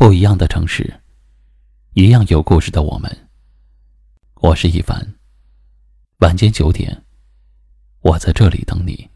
[0.00, 0.94] 不一样的城市，
[1.92, 3.14] 一样有故事的我们。
[4.36, 4.98] 我是一凡。
[6.20, 7.04] 晚间九点，
[8.00, 9.10] 我在这里等你。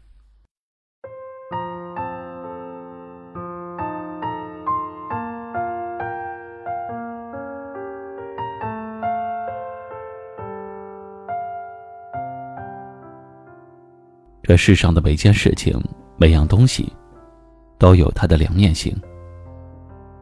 [14.43, 15.83] 这世上的每件事情、
[16.15, 16.93] 每样东西，
[17.79, 18.95] 都有它的两面性。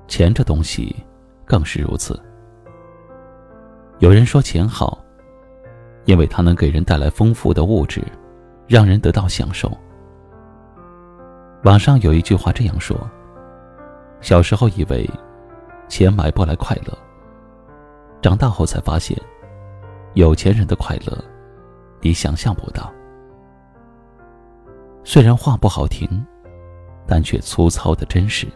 [0.08, 0.96] 钱这东西，
[1.46, 2.20] 更是如此。
[4.00, 5.00] 有人说钱好，
[6.06, 8.04] 因为它能给人带来丰富的物质，
[8.68, 9.72] 让人得到享受。
[11.64, 12.98] 网上有一句话这样说：
[14.20, 15.10] 小时候以为
[15.88, 16.98] 钱买不来快乐，
[18.22, 19.18] 长大后才发现，
[20.14, 21.18] 有钱人的快乐，
[22.02, 22.92] 你想象不到。
[25.06, 26.26] 虽然话不好听，
[27.08, 28.48] 但却粗糙的真实。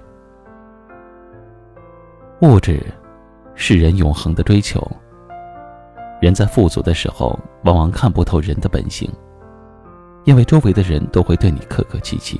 [2.42, 2.80] 物质
[3.56, 4.80] 是人永恒的追求。
[6.22, 9.12] 人在富足的时候，往往看不透人的本性，
[10.24, 12.40] 因为周围的人都会对你客客气气。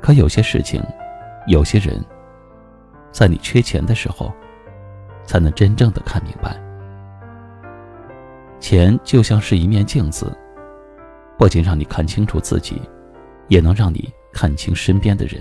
[0.00, 0.82] 可有些事情，
[1.46, 2.04] 有些人，
[3.12, 4.32] 在你缺钱的时候，
[5.24, 6.56] 才能真正的看明白。
[8.58, 10.36] 钱就像是一面镜子，
[11.36, 12.82] 不仅让你看清楚自己，
[13.46, 15.40] 也能让你看清身边的人。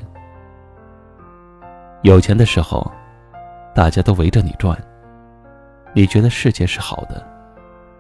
[2.04, 2.92] 有钱的时候。
[3.78, 4.76] 大家都围着你转，
[5.94, 7.24] 你觉得世界是好的，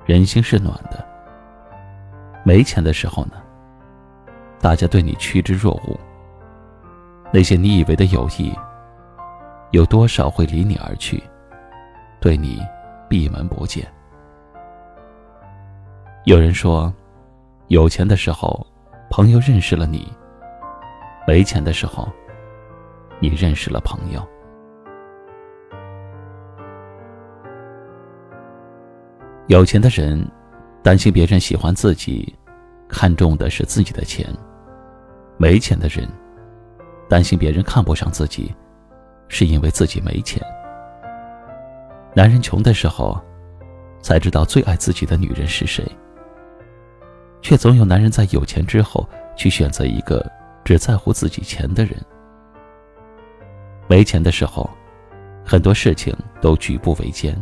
[0.08, 1.06] 人心是暖的。
[2.44, 3.33] 没钱的时候呢，
[4.59, 5.95] 大家对你趋之若鹜。
[7.31, 8.52] 那些你以为的友谊，
[9.70, 11.22] 有多少会离你而去，
[12.20, 12.59] 对你
[13.08, 13.86] 闭门不见？
[16.23, 16.92] 有人说，
[17.67, 18.66] 有钱的时候，
[19.11, 20.11] 朋友认识了你；
[21.28, 22.11] 没钱的时候，
[23.20, 24.28] 你认识了朋友。
[29.48, 30.30] 有钱的人
[30.84, 32.36] 担心别人喜欢自己，
[32.89, 34.27] 看重的是自己的钱；
[35.38, 36.05] 没钱的人
[37.08, 38.54] 担心别人看不上自己，
[39.30, 40.42] 是因为自己没钱。
[42.14, 43.17] 男人穷的时候
[44.02, 45.82] 才知道最爱自己的女人是谁，
[47.42, 49.08] 却总有男人在有钱之后
[49.38, 50.30] 去选择一个
[50.66, 51.95] 只在乎自己钱的人。
[53.88, 54.70] 没钱的时候，
[55.45, 57.33] 很多事情都举步维艰，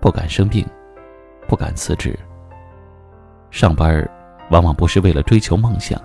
[0.00, 0.66] 不敢生病。
[1.48, 2.18] 不敢辞职。
[3.50, 4.08] 上班
[4.50, 6.00] 往往不是为了追求梦想，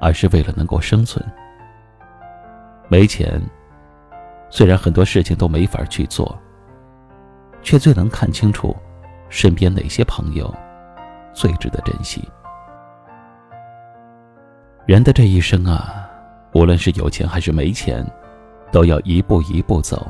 [0.00, 1.24] 而是为了能够生存。
[2.88, 3.40] 没钱，
[4.50, 6.38] 虽然很多事情都没法去做，
[7.62, 8.76] 却最能看清楚
[9.28, 10.52] 身边哪些朋友
[11.32, 12.28] 最值得珍惜。
[14.84, 16.10] 人的这一生啊，
[16.52, 18.04] 无论是有钱还是没钱，
[18.70, 20.06] 都要一步一步走，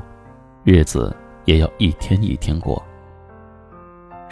[0.65, 2.83] 日子也要一天一天过。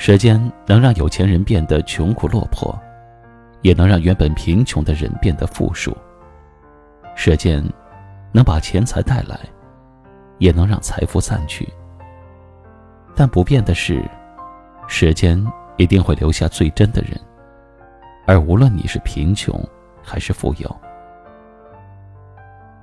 [0.02, 2.74] 时间能让有钱人变得穷苦落魄，
[3.60, 5.94] 也能让原本贫穷的人变得富庶。
[7.14, 7.62] 时间
[8.32, 9.38] 能把钱财带来，
[10.38, 11.70] 也能让财富散去。
[13.14, 14.02] 但不变的是，
[14.88, 15.38] 时间
[15.76, 17.10] 一定会留下最真的人。
[18.26, 19.54] 而无论你是贫穷
[20.02, 20.76] 还是富有，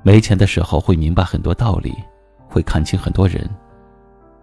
[0.04, 1.96] 没钱的时候会明白很多道理，
[2.48, 3.50] 会看清很多人。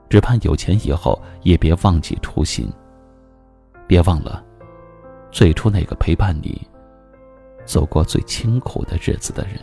[0.08, 2.70] 只盼有钱以后也别忘记初心，
[3.86, 4.44] 别忘了
[5.30, 6.60] 最初那个陪伴你
[7.64, 9.58] 走过最清苦的日子的人。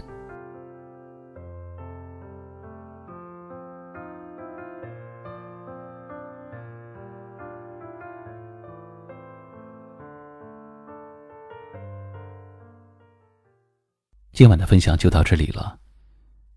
[14.33, 15.77] 今晚的分享就到这里了，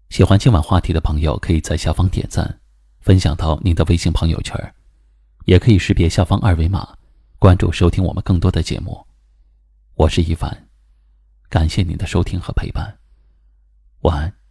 [0.09, 2.64] 喜欢今晚话题的朋友可以在下方点赞。
[3.05, 4.75] 分享到您的微信朋友圈，
[5.45, 6.97] 也可以识别下方二维码，
[7.39, 9.07] 关注收听我们更多的节目。
[9.93, 10.67] 我是一凡，
[11.51, 12.97] 感谢您的收听和陪伴，
[14.01, 14.44] 晚安。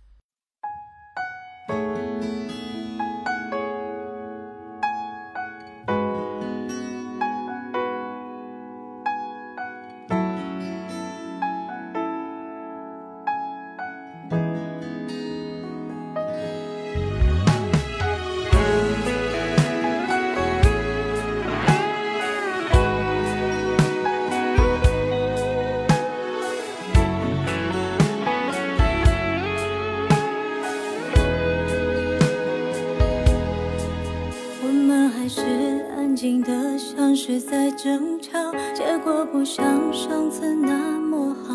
[36.24, 38.31] 静的像是在争吵，
[38.74, 41.54] 结果不像上次那么好。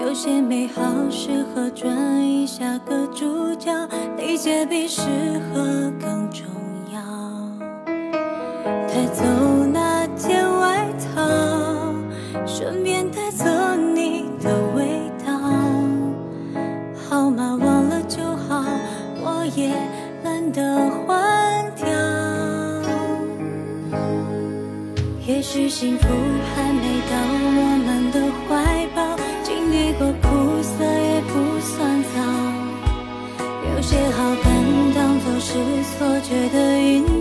[0.00, 1.94] 有些美好适合转
[2.26, 3.70] 移下个主角，
[4.16, 5.02] 理解比适
[5.52, 6.46] 合更重
[6.94, 6.98] 要。
[8.88, 9.22] 带走
[9.70, 11.20] 那件外套，
[12.46, 13.44] 顺便带走
[13.94, 15.38] 你的味道。
[16.96, 18.64] 号码忘了就好，
[19.22, 19.74] 我也
[20.24, 20.88] 懒得
[25.52, 28.16] 许幸福还没到我们的
[28.46, 29.18] 怀抱。
[29.42, 32.14] 经历过苦涩也不算早，
[33.74, 34.46] 有些好感
[34.94, 35.48] 当作是
[35.90, 37.19] 错觉的引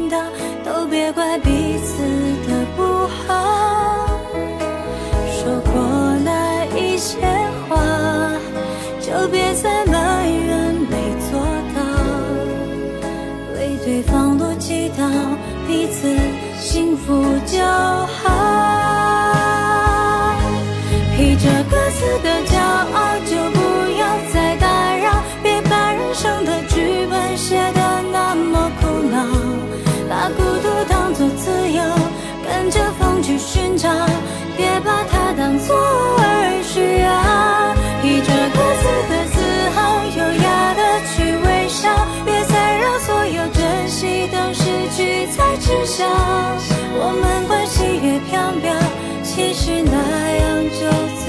[50.10, 50.80] 那样就
[51.24, 51.28] 最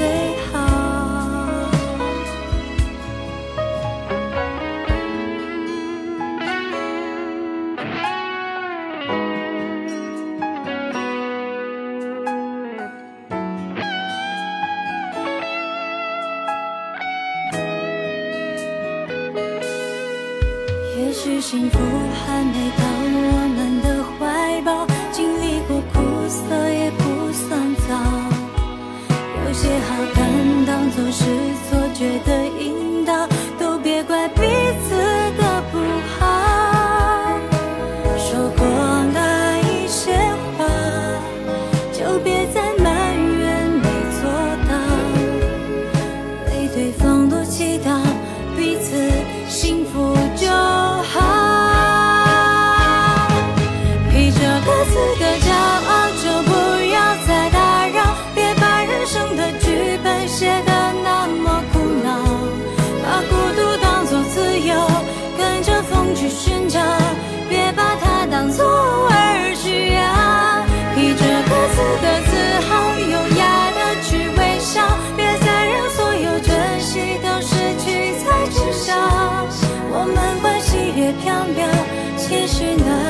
[0.50, 0.52] 好
[20.96, 21.78] 也许幸福
[22.14, 22.82] 还没到
[23.12, 23.86] 我们的
[24.18, 25.98] 怀抱，经历过苦
[26.28, 26.69] 涩
[30.90, 31.24] 总是
[31.68, 32.39] 错觉的
[82.30, 83.09] 也许那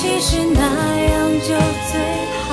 [0.00, 2.00] 其实那样就最
[2.44, 2.47] 好。